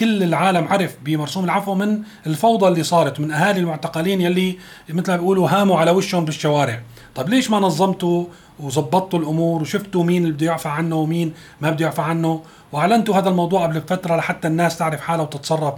كل 0.00 0.22
العالم 0.22 0.68
عرف 0.68 0.96
بمرسوم 1.04 1.44
العفو 1.44 1.74
من 1.74 2.02
الفوضى 2.26 2.68
اللي 2.68 2.82
صارت 2.82 3.20
من 3.20 3.32
أهالي 3.32 3.60
المعتقلين 3.60 4.20
يلي 4.20 4.58
مثل 4.88 5.10
ما 5.10 5.16
بيقولوا 5.16 5.48
هاموا 5.50 5.78
على 5.78 5.90
وشهم 5.90 6.24
بالشوارع 6.24 6.80
طيب 7.14 7.28
ليش 7.28 7.50
ما 7.50 7.58
نظمتوا 7.58 8.24
وظبطتوا 8.60 9.18
الأمور 9.18 9.62
وشفتوا 9.62 10.04
مين 10.04 10.22
اللي 10.22 10.32
بده 10.32 10.46
يعفى 10.46 10.68
عنه 10.68 10.96
ومين 10.96 11.34
ما 11.60 11.70
بده 11.70 11.84
يعفى 11.84 12.02
عنه. 12.02 12.42
وأعلنتوا 12.72 13.14
هذا 13.14 13.28
الموضوع 13.28 13.62
قبل 13.62 13.80
فترة 13.80 14.16
لحتى 14.16 14.48
الناس 14.48 14.78
تعرف 14.78 15.00
حالها 15.00 15.22
وتتصرف 15.22 15.74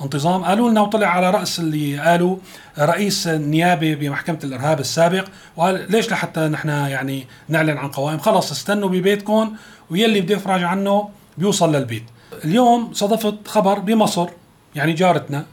بانتظام. 0.00 0.44
قالوا 0.44 0.70
لنا 0.70 0.80
وطلع 0.80 1.06
على 1.06 1.30
رأس 1.30 1.60
اللي 1.60 1.98
قالوا 1.98 2.36
رئيس 2.78 3.26
النيابة 3.26 3.94
بمحكمة 3.94 4.38
الإرهاب 4.44 4.80
السابق. 4.80 5.24
وقال 5.56 5.92
ليش 5.92 6.10
لحتى 6.10 6.40
نحن 6.40 6.68
يعني 6.68 7.26
نعلن 7.48 7.78
عن 7.78 7.88
قوائم؟ 7.88 8.18
خلص 8.18 8.50
استنوا 8.50 8.88
ببيتكم 8.88 9.56
ويلي 9.90 10.20
بده 10.20 10.34
يفرج 10.34 10.62
عنه 10.62 11.08
بيوصل 11.38 11.74
للبيت. 11.74 12.04
اليوم 12.44 12.90
صدفت 12.92 13.48
خبر 13.48 13.78
بمصر 13.78 14.28
يعني 14.74 14.92
جارتنا 14.92 15.46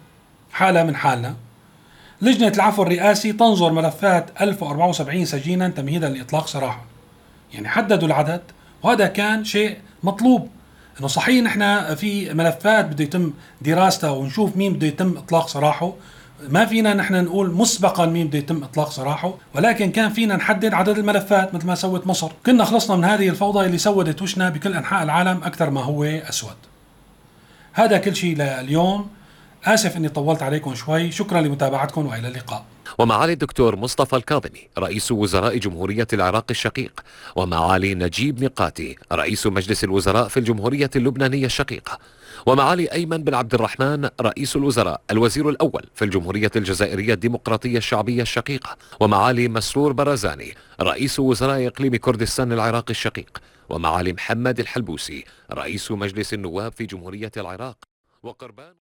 حالة 0.51 0.83
من 0.83 0.95
حالنا. 0.95 1.35
لجنة 2.21 2.51
العفو 2.55 2.83
الرئاسي 2.83 3.33
تنظر 3.33 3.71
ملفات 3.71 4.41
1074 4.41 5.25
سجينا 5.25 5.67
تمهيدا 5.67 6.09
لإطلاق 6.09 6.47
سراحهم 6.47 6.85
يعني 7.53 7.69
حددوا 7.69 8.07
العدد 8.07 8.41
وهذا 8.83 9.07
كان 9.07 9.45
شيء 9.45 9.77
مطلوب. 10.03 10.49
إنه 10.99 11.07
صحيح 11.07 11.43
نحن 11.43 11.95
في 11.95 12.33
ملفات 12.33 12.85
بده 12.85 13.03
يتم 13.03 13.33
دراستها 13.61 14.09
ونشوف 14.09 14.57
مين 14.57 14.73
بده 14.73 14.87
يتم 14.87 15.17
إطلاق 15.17 15.47
سراحه 15.47 15.93
ما 16.49 16.65
فينا 16.65 16.93
نحن 16.93 17.23
نقول 17.23 17.51
مسبقا 17.51 18.05
مين 18.05 18.27
بده 18.27 18.37
يتم 18.37 18.63
إطلاق 18.63 18.91
سراحه 18.91 19.33
ولكن 19.55 19.91
كان 19.91 20.09
فينا 20.09 20.35
نحدد 20.35 20.73
عدد 20.73 20.97
الملفات 20.97 21.55
مثل 21.55 21.67
ما 21.67 21.75
سوت 21.75 22.07
مصر. 22.07 22.31
كنا 22.45 22.65
خلصنا 22.65 22.95
من 22.95 23.03
هذه 23.03 23.29
الفوضى 23.29 23.65
اللي 23.65 23.77
سودت 23.77 24.21
وشنا 24.21 24.49
بكل 24.49 24.73
أنحاء 24.73 25.03
العالم 25.03 25.43
أكثر 25.43 25.69
ما 25.69 25.83
هو 25.83 26.03
أسود. 26.03 26.55
هذا 27.73 27.97
كل 27.97 28.15
شيء 28.15 28.37
لليوم. 28.37 29.09
آسف 29.65 29.97
أني 29.97 30.09
طولت 30.09 30.43
عليكم 30.43 30.75
شوي. 30.75 31.11
شكرا 31.11 31.41
لمتابعتكم 31.41 32.05
وإلى 32.05 32.27
اللقاء. 32.27 32.65
ومعالي 32.99 33.33
الدكتور 33.33 33.75
مصطفى 33.75 34.15
الكاظمي 34.15 34.67
رئيس 34.77 35.11
وزراء 35.11 35.57
جمهورية 35.57 36.07
العراق 36.13 36.45
الشقيق. 36.49 37.01
ومعالي 37.35 37.95
نجيب 37.95 38.41
ميقاتي 38.41 38.95
رئيس 39.11 39.47
مجلس 39.47 39.83
الوزراء 39.83 40.27
في 40.27 40.37
الجمهورية 40.37 40.89
اللبنانية 40.95 41.45
الشقيقة. 41.45 41.99
ومعالي 42.45 42.91
أيمن 42.91 43.23
بن 43.23 43.33
عبد 43.33 43.53
الرحمن 43.53 44.09
رئيس 44.21 44.55
الوزراء 44.55 45.01
الوزير 45.11 45.49
الأول 45.49 45.85
في 45.95 46.05
الجمهورية 46.05 46.51
الجزائرية 46.55 47.13
الديمقراطية 47.13 47.77
الشعبية 47.77 48.21
الشقيقة. 48.21 48.77
ومعالي 48.99 49.47
مسرور 49.47 49.93
برزاني 49.93 50.53
رئيس 50.81 51.19
وزراء 51.19 51.67
إقليم 51.67 51.95
كردستان 51.95 52.51
العراقي 52.51 52.91
الشقيق. 52.91 53.37
ومعالي 53.69 54.13
محمد 54.13 54.59
الحلبوسي 54.59 55.25
رئيس 55.51 55.91
مجلس 55.91 56.33
النواب 56.33 56.71
في 56.71 56.85
جمهورية 56.85 57.31
العراق. 57.37 57.77
وقربان 58.23 58.73